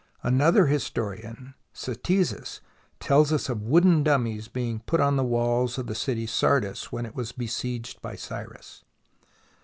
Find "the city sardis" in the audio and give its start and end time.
5.85-6.91